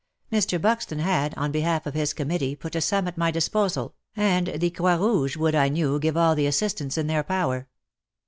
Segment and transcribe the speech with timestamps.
[0.31, 0.59] Mr.
[0.59, 4.71] Buxton had, on behalf of his committee, put a sum at my disposal, and the
[4.71, 7.67] Croix Rouge would, I knew, give all the assistance in their power.